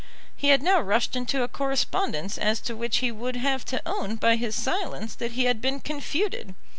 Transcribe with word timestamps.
He 0.35 0.47
had 0.47 0.63
now 0.63 0.81
rushed 0.81 1.15
into 1.15 1.43
a 1.43 1.47
correspondence 1.47 2.39
as 2.39 2.59
to 2.61 2.75
which 2.75 2.97
he 3.05 3.11
would 3.11 3.35
have 3.35 3.63
to 3.65 3.83
own 3.85 4.15
by 4.15 4.35
his 4.35 4.55
silence 4.55 5.13
that 5.13 5.33
he 5.33 5.43
had 5.45 5.61
been 5.61 5.79
confuted. 5.79 6.55